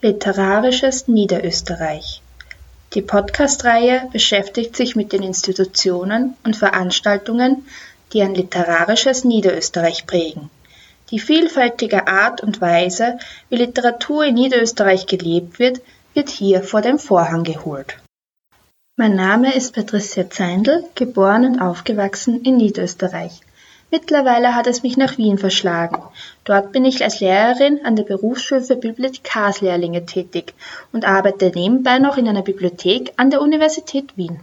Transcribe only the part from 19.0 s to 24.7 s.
Name ist Patricia Zeindl, geboren und aufgewachsen in Niederösterreich. Mittlerweile hat